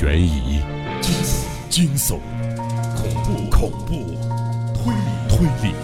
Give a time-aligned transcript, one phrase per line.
[0.00, 0.60] 悬疑、
[1.00, 2.20] 惊悚、惊悚、
[2.94, 3.94] 恐怖、恐怖、
[4.72, 5.74] 推理、推理，《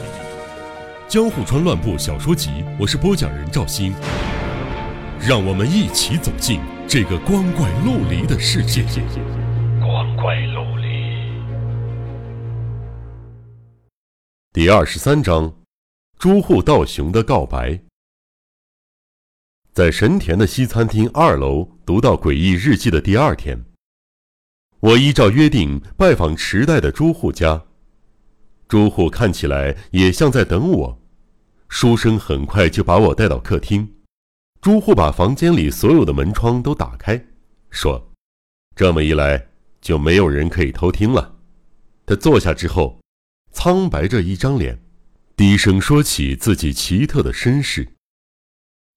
[1.08, 3.92] 江户川乱步小说集》，我是播讲人赵鑫，
[5.20, 8.84] 让我们一起走进这个光怪陆离的世界。
[9.80, 10.86] 光怪陆离。
[14.52, 15.52] 第二十三章：
[16.20, 17.80] 朱户道雄的告白。
[19.72, 23.60] 在神田的西餐厅二楼读到诡异日记的第二天，
[24.84, 27.64] 我依照约定拜访池袋的朱户家。
[28.68, 31.02] 朱户看起来也像在等我，
[31.70, 33.94] 书生很快就把我带到客厅。
[34.60, 37.18] 朱户把房间里所有的门窗都打开，
[37.70, 38.12] 说
[38.76, 39.46] ：“这么一来，
[39.80, 41.34] 就没有人可以偷听了。”
[42.04, 43.00] 他坐下之后，
[43.52, 44.78] 苍白着一张脸，
[45.34, 47.88] 低声说起自己奇特的身世。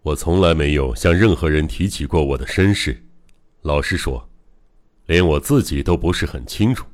[0.04, 3.06] 我从来没有向任何人提起过我的身世，
[3.62, 4.27] 老实说，
[5.08, 6.86] 连我自己都不是很清楚。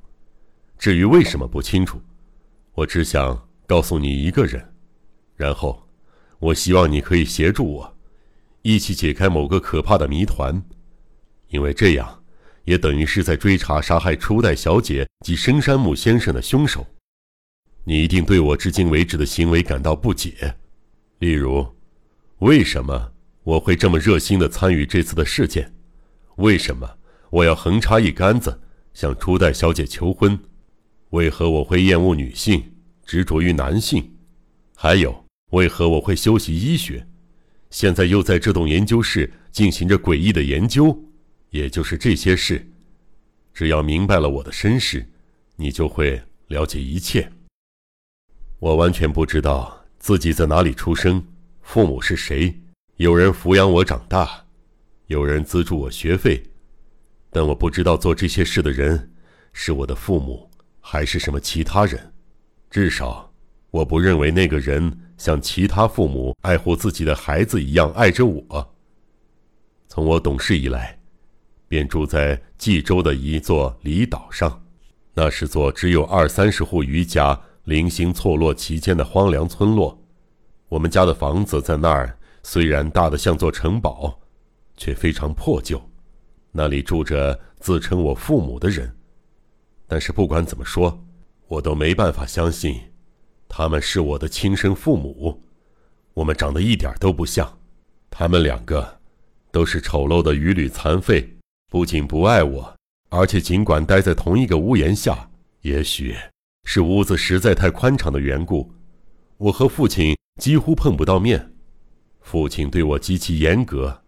[0.77, 2.01] 至于为什么不清楚，
[2.73, 4.73] 我只想告诉你一个人，
[5.35, 5.87] 然后，
[6.39, 7.97] 我希望你可以协助我，
[8.61, 10.63] 一起解开某个可怕的谜团，
[11.49, 12.23] 因为这样，
[12.65, 16.85] 也等于是在追查杀害初代小姐及深山木先生的凶手。
[17.83, 20.55] 你一定对我至今为止的行为感到不解，
[21.19, 21.67] 例如。
[22.39, 25.73] 为什么我会这么热心的参与这次的事件？
[26.35, 26.97] 为什么
[27.33, 28.61] 我要横插一杆子
[28.93, 30.39] 向初代小姐求婚？
[31.09, 32.63] 为何我会厌恶女性，
[33.07, 34.07] 执着于男性？
[34.75, 37.07] 还有，为何我会修习医学？
[37.71, 40.95] 现在又在这栋研究室进行着诡异的研究？
[41.49, 42.71] 也就是这些事，
[43.51, 45.03] 只要明白了我的身世，
[45.55, 47.31] 你就会了解一切。
[48.59, 51.25] 我完全不知道自己在哪里出生。
[51.63, 52.61] 父母是谁？
[52.97, 54.45] 有人抚养我长大，
[55.07, 56.43] 有人资助我学费，
[57.33, 59.11] 但我不知道做这些事的人
[59.51, 60.47] 是我的父母
[60.79, 62.13] 还是什么其他人。
[62.69, 63.33] 至少，
[63.71, 68.75] 我不认为那个人像其他父母爱护自己的孩子一样爱着我。
[69.87, 70.99] 从我懂事以来，
[71.67, 74.63] 便住在济州的一座离岛上，
[75.15, 79.99] 那是座只有二三十户渔家零星错落其间的荒凉村落。
[80.69, 84.19] 我们家的房子在那儿，虽然大的像座城堡，
[84.77, 85.81] 却非常破旧。
[86.53, 88.95] 那里住着自称我父母的人，
[89.87, 91.03] 但是不管怎么说，
[91.47, 92.79] 我都没办法相信，
[93.49, 95.43] 他们是我的亲生父母。
[96.13, 97.59] 我们长得一点都不像，
[98.09, 98.99] 他们两个
[99.51, 101.37] 都是丑陋的渔旅残废，
[101.69, 102.75] 不仅不爱我，
[103.09, 105.29] 而且尽管待在同一个屋檐下，
[105.61, 106.15] 也许
[106.63, 108.71] 是屋子实在太宽敞的缘故，
[109.37, 110.15] 我和父亲。
[110.41, 111.53] 几乎碰不到面，
[112.19, 114.01] 父亲对我极其严格，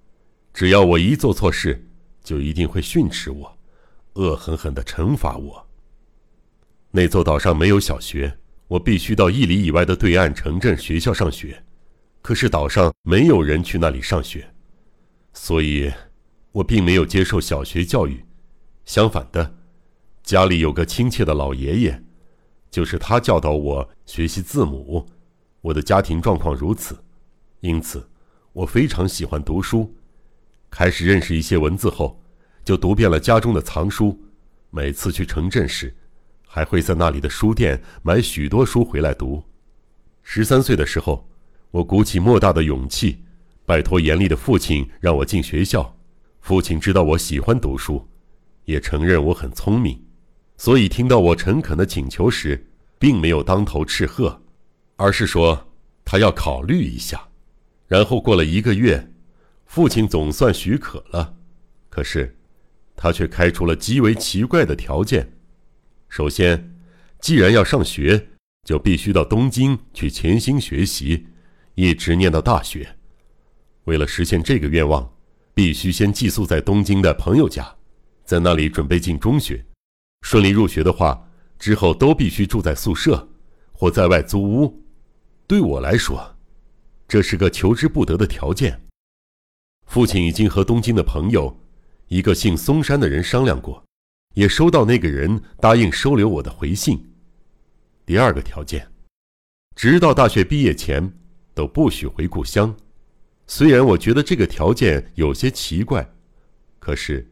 [0.52, 1.85] 只要我一做错事，
[2.26, 3.58] 就一定会训斥我，
[4.14, 5.68] 恶狠狠地惩罚我。
[6.92, 11.64] 那座岛上没有小学，我必须到一里以外的对岸城镇学校上学，
[12.22, 14.50] 可是岛上没有人去那里上学，
[15.34, 15.94] 所以，
[16.52, 18.26] 我并没有接受小学教育。
[18.86, 19.56] 相反的，
[20.24, 22.04] 家里有个亲切的老爷爷，
[22.72, 25.06] 就是他教导我学习字母。
[25.62, 26.98] 我的家庭状况如此，
[27.60, 28.10] 因此
[28.54, 29.96] 我非常喜欢读书。
[30.78, 32.22] 开始认识一些文字后，
[32.66, 34.20] 就读遍了家中的藏书。
[34.72, 35.96] 每次去城镇时，
[36.46, 39.42] 还会在那里的书店买许多书回来读。
[40.22, 41.30] 十三岁的时候，
[41.72, 43.24] 我鼓起莫大的勇气，
[43.66, 45.96] 拜托严厉的父亲让我进学校。
[46.42, 48.06] 父亲知道我喜欢读书，
[48.66, 49.98] 也承认我很聪明，
[50.58, 52.68] 所以听到我诚恳的请求时，
[53.00, 54.42] 并没有当头斥喝。
[54.98, 55.68] 而是说，
[56.04, 57.30] 他要考虑一下，
[57.88, 59.14] 然后过了一个月，
[59.66, 61.36] 父亲总算许可了。
[61.90, 62.38] 可是，
[62.96, 65.34] 他却开出了极为奇怪的条件。
[66.10, 66.76] 首先，
[67.20, 68.30] 既然要上学，
[68.64, 71.28] 就必须到东京去潜心学习，
[71.76, 72.98] 一直念到大学。
[73.86, 75.14] 为了实现这个愿望，
[75.54, 77.76] 必须先寄宿在东京的朋友家，
[78.24, 79.66] 在那里准备进中学。
[80.22, 81.30] 顺利入学的话，
[81.60, 83.30] 之后都必须住在宿舍，
[83.72, 84.84] 或在外租屋。
[85.48, 86.36] 对我来说，
[87.08, 88.85] 这是个求之不得的条件。
[89.86, 91.58] 父亲已经和东京的朋友，
[92.08, 93.84] 一个姓松山的人商量过，
[94.34, 97.14] 也收到那个人答应收留我的回信。
[98.06, 98.88] 第二个条件，
[99.76, 101.14] 直到大学毕业前
[101.54, 102.76] 都不许回故乡。
[103.48, 106.14] 虽然我觉得这个条件有些奇怪，
[106.80, 107.32] 可是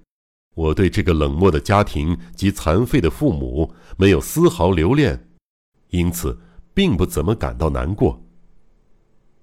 [0.56, 5.28] 我对这个冷漠的家庭及残废的父母没有丝毫留恋，
[5.90, 6.40] 因此。
[6.76, 8.20] 并不怎么感到难过。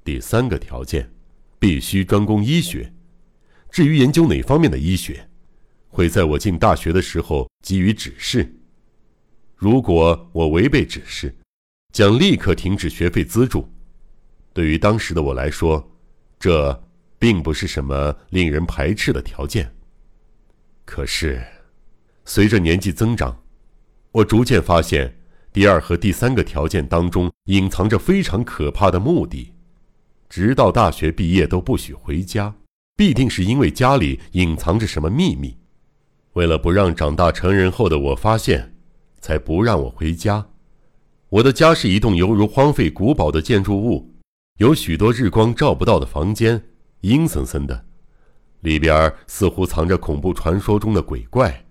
[0.02, 1.12] 第三个条件，
[1.60, 2.92] 必须专攻医学。
[3.70, 5.28] 至于研究哪方面的医学，
[5.88, 8.56] 会在我进大学的时候给予指示。
[9.56, 11.36] 如果我违背指示，
[11.92, 13.68] 将立刻停止学费资助。
[14.52, 15.90] 对于当时的我来说，
[16.38, 16.82] 这
[17.18, 19.72] 并不是什么令人排斥的条件。
[20.84, 21.44] 可是，
[22.24, 23.42] 随着年纪增长，
[24.12, 25.18] 我逐渐发现，
[25.52, 29.52] 第二和第三个条件当中隐藏着非常可怕的目的。
[30.28, 32.54] 直到大学毕业都不许回家，
[33.00, 35.56] 必定是因为家里隐藏着什么秘密。
[36.34, 38.74] 为了不让长大成人后的我发现，
[39.22, 40.46] 才不让我回家。
[41.30, 44.14] 我的家是一栋犹如荒废古堡的建筑物，
[44.58, 46.62] 有许多日光照不到的房间，
[47.00, 47.86] 阴森森的，
[48.60, 51.64] 里边似乎藏着恐怖传说中的鬼怪，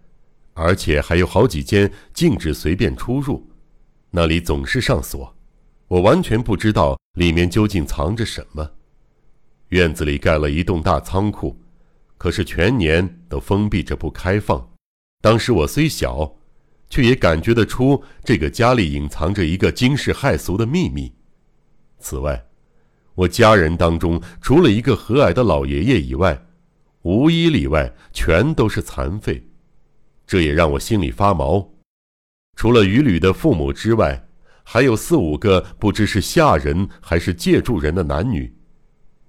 [0.55, 3.47] 而且还有好几间禁止随便出入，
[4.09, 5.35] 那里总是上锁。
[5.89, 8.71] 我完全不知道里面究竟藏着什么。
[9.69, 11.59] 院子里盖了一栋大仓库，
[12.17, 14.69] 可是全年都封闭着不开放。
[15.21, 16.35] 当时我虽小，
[16.89, 21.11] 却也感觉得出这个家里隐藏着一个惊世骇俗的秘密。
[21.99, 22.45] 此外，
[23.15, 26.45] 我家人当中除了一个和蔼的老爷爷以外，
[27.01, 29.47] 无一例外全都是残废，
[30.27, 31.69] 这也让我心里发毛。
[32.55, 34.25] 除了于吕的父母之外。
[34.71, 38.55] 还有四五个不知是下人还是借住人的男女，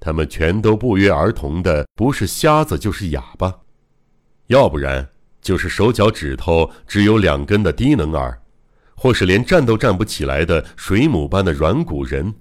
[0.00, 3.61] 他们全都不约而同的，不是瞎子就是哑巴，
[4.47, 5.11] 要不然
[5.43, 8.41] 就是手脚指头只有两根的低能儿，
[8.97, 12.35] 或是连站都站不起来的水母般的软骨人。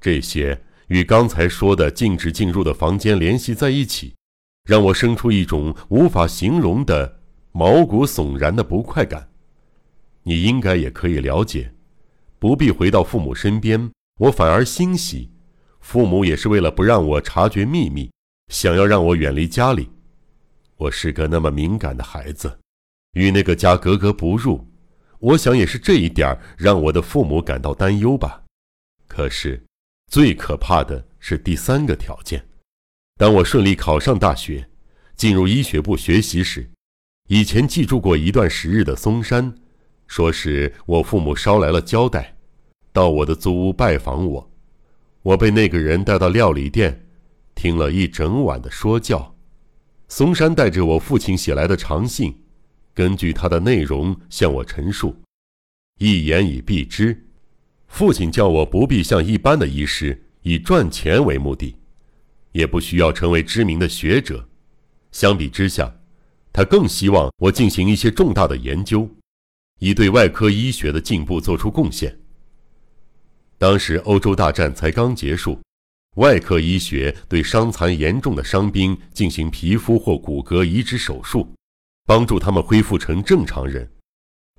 [0.00, 4.14] 这些与刚才说的禁止进入的房间联系在一起，
[4.64, 7.20] 让我生出一种无法形容的
[7.52, 9.28] 毛骨悚然的不快感。
[10.22, 11.72] 你应该也可以了解。
[12.38, 15.29] 不必回到父母身边，我反而欣喜。
[15.90, 18.12] 父母也是为了不让我察觉秘密，
[18.46, 19.90] 想要让我远离家里。
[20.76, 22.60] 我是个那么敏感的孩子，
[23.14, 24.64] 与那个家格格不入。
[25.18, 28.40] 我想也是这一点让我的父母感到担忧吧。
[29.08, 29.60] 可是，
[30.06, 32.40] 最可怕的是第三个条件。
[33.18, 34.64] 当我顺利考上大学，
[35.16, 36.70] 进入医学部学习时，
[37.26, 39.52] 以前寄住过一段时日的松山。
[40.06, 42.36] 说是我父母捎来了交代，
[42.92, 44.49] 到我的租屋拜访我。
[45.22, 47.06] 我被那个人带到料理店，
[47.54, 49.36] 听了一整晚的说教。
[50.08, 52.34] 松山带着我父亲写来的长信，
[52.94, 55.14] 根据他的内容向我陈述。
[55.98, 57.26] 一言以蔽之，
[57.86, 61.76] 父亲叫我不必像一般的医师以赚钱为目的，
[62.52, 64.48] 也不需要成为知名的学者。
[65.12, 65.94] 相比之下，
[66.52, 69.08] 他更希望我进行一些重大的研究。
[69.80, 72.19] 以对外科医学的进步做出贡献。
[73.60, 75.60] 当时欧洲大战才刚结束，
[76.16, 81.46] 外科医学对伤残严重的伤兵进行皮肤或骨骼移植手术，
[82.06, 83.86] 帮助他们恢复成正常人，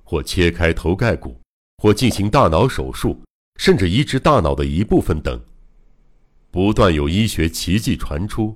[0.03, 1.35] 或切开头盖骨，
[1.79, 3.19] 或进行大脑手术，
[3.55, 5.43] 甚至移植大脑的一部分等。
[6.51, 8.55] 不断有医学奇迹传出，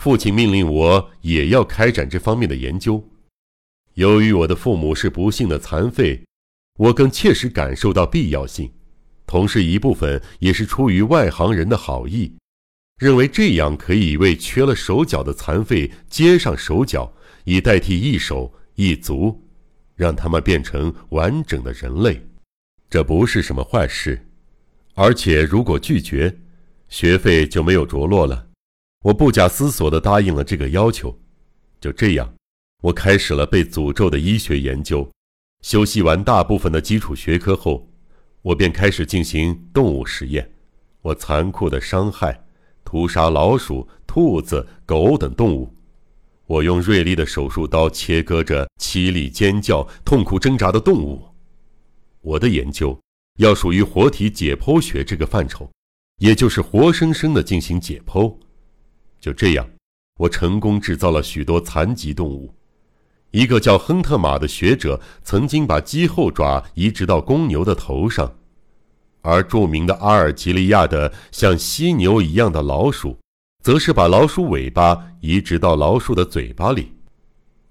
[0.00, 3.06] 父亲命令我也要开展这方面的研究。
[3.92, 6.24] 由于我的父母是不幸的残废，
[6.78, 8.72] 我更切实感受到必要性，
[9.26, 12.32] 同时一部分也是出于外行人的好意，
[12.98, 17.12] 认为这样可以为缺了手脚的残废接上手脚，
[17.44, 19.44] 以代替一手一足，
[19.94, 22.26] 让他们变成完整的人类。
[22.88, 24.26] 这不是什么坏事，
[24.94, 26.38] 而且如果拒绝，
[26.88, 28.46] 学费就没有着落了。
[29.04, 31.18] 我不假思索地答应了这个要求，
[31.80, 32.32] 就这样。
[32.82, 35.10] 我开始了被诅咒的医学研究，
[35.62, 37.88] 修习完大部分的基础学科后，
[38.46, 40.48] 我便开始进行动物实验。
[41.02, 42.46] 我残酷的伤害、
[42.84, 45.74] 屠杀老鼠、兔子、狗等动物。
[46.46, 51.20] 我用锐利的手术刀切割着凄厉尖叫、痛苦挣扎的动物。
[52.20, 52.96] 我的研究
[53.40, 55.68] 要属于活体解剖学这个范畴，
[56.18, 58.32] 也就是活生生的进行解剖。
[59.18, 59.68] 就这样，
[60.20, 62.54] 我成功制造了许多残疾动物。
[63.32, 68.38] 一个叫亨特马的学者曾经把鸡后爪移植到公牛的头上，
[69.20, 73.18] 而著名的阿尔及利亚的像犀牛一样的老鼠，
[73.62, 76.92] 则是把老鼠尾巴移植到老鼠的嘴巴里。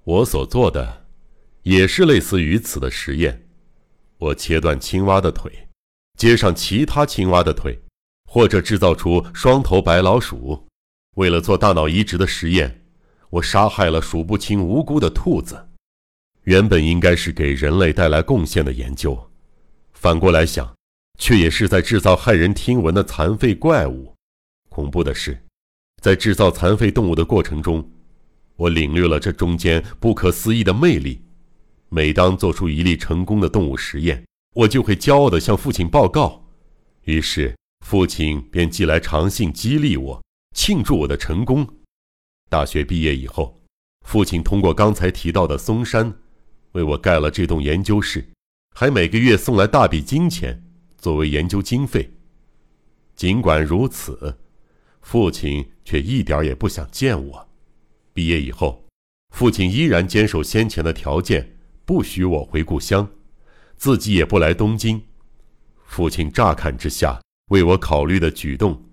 [0.03, 1.05] 我所做的，
[1.63, 3.47] 也是类似于此的实验。
[4.19, 5.51] 我切断青蛙的腿，
[6.17, 7.81] 接上其他青蛙的腿，
[8.29, 10.67] 或者制造出双头白老鼠。
[11.15, 12.84] 为了做大脑移植的实验。
[13.29, 15.69] 我杀害了数不清无辜的兔子，
[16.43, 19.29] 原本应该是给人类带来贡献的研究，
[19.93, 20.75] 反过来想，
[21.19, 24.13] 却也是在制造骇人听闻的残废怪物。
[24.69, 25.37] 恐怖的是，
[26.01, 27.89] 在制造残废动物的过程中，
[28.55, 31.21] 我领略了这中间不可思议的魅力。
[31.89, 36.45] 每当做出一例成功的动物实验，我就会骄傲地向父亲报告。
[37.03, 37.55] 于是，
[37.85, 40.21] 父亲便寄来长信激励我，
[40.55, 41.67] 庆祝我的成功。
[42.49, 43.59] 大学毕业以后，
[44.05, 46.13] 父亲通过刚才提到的嵩山，
[46.73, 48.25] 为我盖了这栋研究室，
[48.75, 50.63] 还每个月送来大笔金钱
[50.97, 52.11] 作为研究经费。
[53.15, 54.37] 尽管如此，
[55.01, 57.49] 父亲却一点也不想见我。
[58.13, 58.85] 毕业以后，
[59.33, 63.09] 父亲依然坚守先前的条件，不许我回故乡，
[63.75, 65.01] 自己也不来东京。
[65.85, 68.83] 父亲乍看之下为我考虑的举动，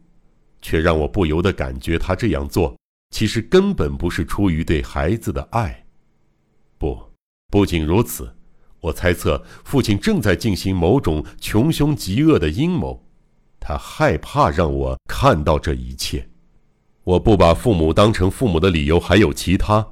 [0.61, 2.77] 却让我不由得感觉他这样做。
[3.12, 5.85] 其实根本不是出于对孩子的爱，
[6.78, 6.99] 不，
[7.50, 8.35] 不仅如此，
[8.81, 13.07] 我猜测父亲正在进行某种穷凶极恶的阴谋，
[13.61, 16.26] 他害怕让我看到这一切。
[17.04, 19.87] 我不把父母当成父母的理由还有其他，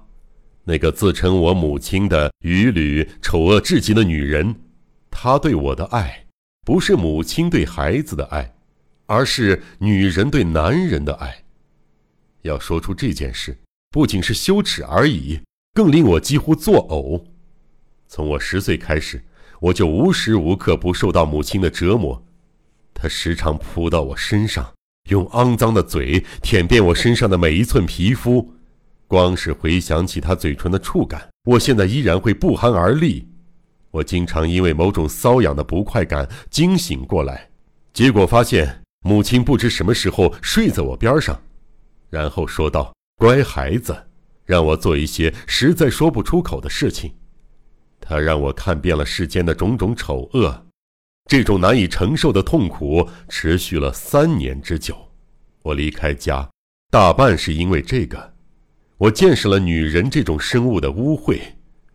[0.64, 4.56] 那个自称我母亲的愚吕、丑恶至极的女人，
[5.10, 6.24] 她对我的爱，
[6.64, 8.54] 不是母亲对孩子的爱，
[9.04, 11.44] 而是女人对男人的爱。
[12.42, 13.56] 要说出这件事，
[13.90, 15.40] 不仅是羞耻而已，
[15.74, 17.22] 更令我几乎作呕。
[18.08, 19.22] 从我十岁开始，
[19.60, 22.22] 我就无时无刻不受到母亲的折磨。
[22.94, 24.72] 她时常扑到我身上，
[25.10, 28.54] 用肮脏的嘴舔遍我身上的每一寸皮肤。
[29.06, 33.26] 光是回想起她嘴唇的触感，我现在依然会不寒而栗。
[33.90, 37.48] 我经常因为某种瘙痒的不快感惊醒过来，
[37.92, 41.40] 结果发现母亲不知什么时候睡在我边上。
[42.10, 43.96] 然后说道：“乖孩子，
[44.44, 47.14] 让我做一些实在说不出口的事情。
[48.00, 50.66] 他让我看遍了世间的种种丑恶，
[51.28, 54.96] 这种难以承受的痛苦持续了三年之久。
[55.62, 56.50] 我离开家，
[56.90, 58.34] 大半是因为这个。
[58.98, 61.40] 我见识了女人这种生物的污秽，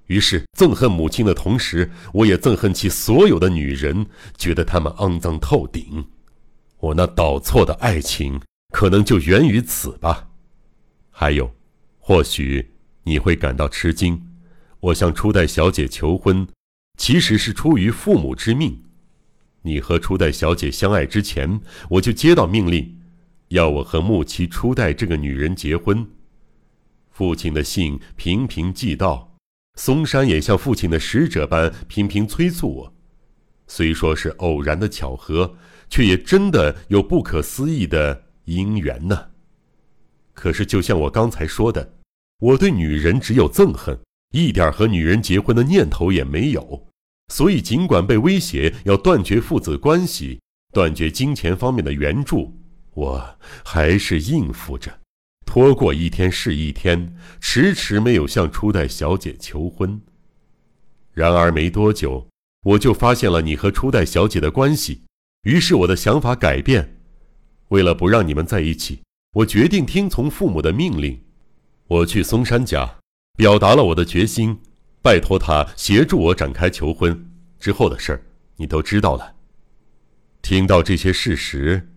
[0.07, 4.05] 于是憎恨母亲的同时，我也憎恨起所有的女人，
[4.37, 6.05] 觉得她们肮脏透顶。
[6.79, 8.39] 我那倒错的爱情。”
[8.75, 10.27] 可能就源于此吧。
[11.09, 11.49] 还有，
[11.97, 14.21] 或许你会感到吃惊。
[14.81, 16.45] 我向初代小姐求婚，
[16.97, 18.83] 其实是出于父母之命。
[19.61, 22.99] 你和初代小姐相爱之前，我就接到命令，
[23.47, 26.05] 要我和木妻初代这个女人结婚。
[27.11, 29.37] 父亲的信频频寄到，
[29.75, 32.93] 嵩山也像父亲的使者般频频催促我。
[33.67, 35.55] 虽说是偶然的巧合，
[35.89, 38.24] 却也真的有不可思议的。
[38.45, 39.29] 姻缘呢？
[40.33, 41.93] 可是，就像我刚才说的，
[42.39, 43.97] 我对女人只有憎恨，
[44.31, 46.87] 一点和女人结婚的念头也没有。
[47.33, 50.39] 所以，尽管被威胁要断绝父子关系、
[50.73, 52.53] 断绝金钱方面的援助，
[52.93, 54.99] 我还是应付着，
[55.45, 59.99] 拖过一天是一天，迟迟没有向初代小姐求婚。
[61.13, 62.27] 然而，没多久，
[62.63, 65.03] 我就发现了你和初代小姐的关系，
[65.43, 66.94] 于是我的想法改变。
[67.69, 69.01] 为了不让你们在一起，
[69.33, 71.19] 我决定听从父母的命令。
[71.87, 72.97] 我去松山家，
[73.37, 74.59] 表达了我的决心，
[75.01, 77.31] 拜托他协助我展开求婚。
[77.59, 78.21] 之后的事儿，
[78.57, 79.35] 你都知道了。
[80.41, 81.89] 听到这些事实，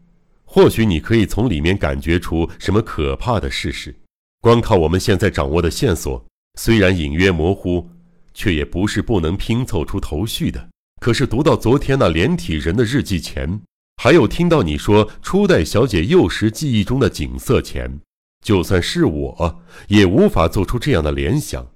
[0.45, 3.95] 或许你可以从里面感觉出什么可怕的事实。
[4.41, 6.25] 光靠我们现在掌握的线索，
[6.59, 7.91] 虽然隐约模糊，
[8.33, 10.69] 却也不是不能拼凑出头绪的。
[11.01, 13.61] 可是读到昨天那连体人的日记前，
[14.01, 17.99] 还有听到你说初代小姐幼时记忆中的景色前，
[18.41, 21.67] 就算是我也无法做出这样的联想。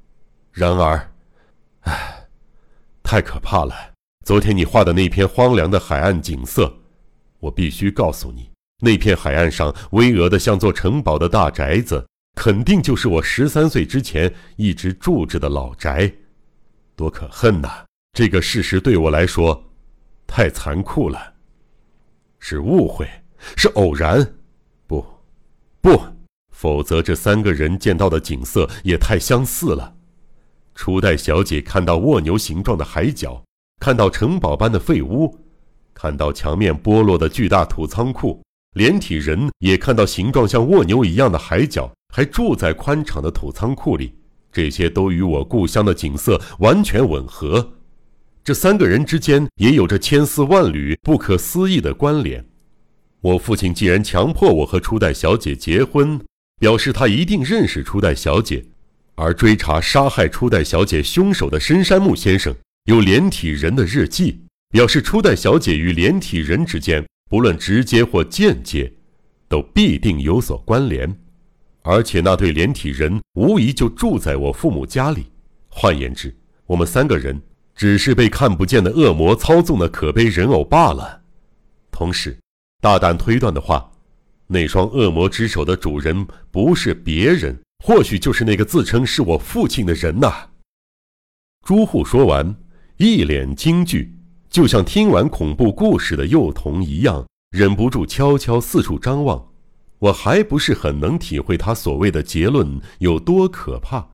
[0.52, 1.12] 然而，
[1.80, 2.28] 唉，
[3.02, 3.74] 太可怕了！
[4.24, 6.72] 昨天你画的那片荒凉的海岸景色，
[7.40, 8.48] 我必须告诉你，
[8.80, 16.12] 那片海岸上巍峨的像座城堡的大宅子，肯定就是我十三岁之前一直住着的老宅。
[16.94, 17.84] 多可恨呐！
[18.12, 19.64] 这个事实对我来说，
[20.24, 21.31] 太残酷了。
[22.44, 23.08] 是误会，
[23.56, 24.34] 是偶然，
[24.88, 25.06] 不，
[25.80, 25.96] 不，
[26.50, 29.94] 否则这三个人见到的景色也太相似了。
[30.74, 33.40] 初代小姐看到蜗牛形状的海角，
[33.78, 35.38] 看到城堡般的废屋，
[35.94, 38.42] 看到墙面剥落的巨大土仓库，
[38.74, 44.12] 连体人也看到形状像蜗牛一样的海角，还住在宽敞的土仓库里。
[44.50, 47.74] 这些都与我故乡的景色完全吻合。
[48.44, 52.44] 这三个人之间也有着千丝万缕不可思议的关联。
[53.20, 56.20] 我父亲既然强迫我和初代小姐结婚，
[56.58, 58.64] 表示他一定认识初代小姐，
[59.14, 62.52] 而追查杀害初代小姐凶手的深山木先生
[62.86, 68.92] 有连体人的日记，表示初代小姐与连体人之间不论直接或间接，
[69.46, 71.16] 都必定有所关联。
[71.82, 75.26] 而且那对连体人无疑就住在我父母家里。
[75.68, 76.34] 换言之，
[76.66, 77.40] 我们三个人
[77.82, 81.22] 只是被看不见的恶魔操纵的可悲人偶罢了。
[81.90, 82.38] 同时，
[82.80, 83.90] 大胆推断的话，
[84.46, 90.50] 那双恶魔之手的主人不是别人，或许就是那个自称是我父亲的人呐。
[91.66, 92.54] 朱户说完，
[92.98, 94.14] 一脸惊惧，
[94.48, 99.44] 就像听完恐怖故事的幼童一样，忍不住悄悄四处张望。
[99.98, 104.08] 我还不是很能体会他所谓的结论有多可怕，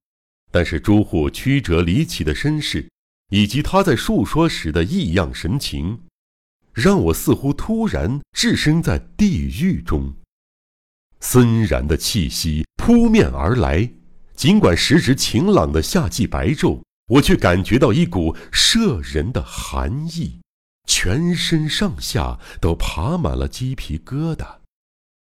[0.51, 2.89] 但是朱户曲折离奇的身世，
[3.29, 6.01] 以及他在述说时的异样神情，
[6.73, 10.15] 让我似乎突然置身在地狱中。
[11.21, 13.91] 森然的气息扑面而来，
[14.35, 20.41] 尽管时值晴朗的夏季白昼，我却感觉到一股摄人的寒意，
[20.87, 24.58] 全身上下都爬满了鸡皮疙瘩。